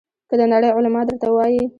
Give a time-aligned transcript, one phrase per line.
[0.29, 1.63] که د نړۍ علما درته وایي.